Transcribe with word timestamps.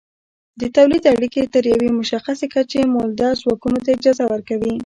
د 0.59 0.61
تولید 0.75 1.03
اړیکې 1.13 1.51
تر 1.53 1.63
یوې 1.73 1.89
مشخصې 1.99 2.47
کچې 2.53 2.81
مؤلده 2.93 3.27
ځواکونو 3.41 3.77
ته 3.83 3.89
اجازه 3.97 4.23
ورکوي. 4.33 4.73